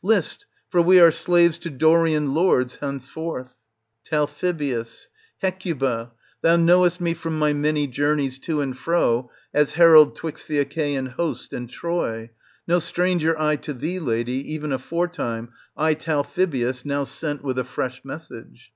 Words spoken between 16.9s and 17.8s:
sent with a